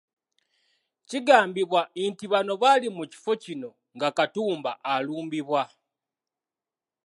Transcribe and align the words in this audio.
Kigambibwa 1.07 1.81
nti 2.09 2.25
bano 2.31 2.53
baali 2.61 2.87
mu 2.97 3.03
kifo 3.11 3.33
kino 3.43 3.69
nga 3.95 4.09
Katumba 4.17 4.71
alumbibwa. 4.93 5.63